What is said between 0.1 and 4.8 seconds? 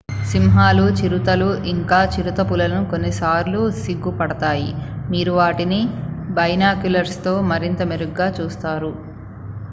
సింహాలు చిరుతలు ఇంక చిరుతపులులు కొన్నిసార్లు సిగ్గుపడతాయి